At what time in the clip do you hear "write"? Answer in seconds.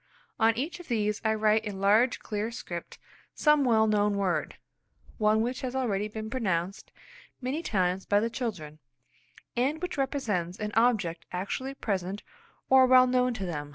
1.35-1.63